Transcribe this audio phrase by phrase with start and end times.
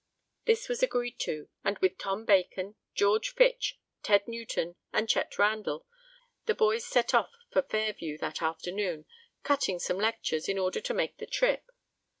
[0.45, 5.85] This was agreed to, and with Tom Bacon, George Fitch, Ted Newton and Chet Randell,
[6.47, 9.05] the boys set off for Fairview that afternoon,
[9.43, 11.69] "cutting" some lectures in order to make the trip.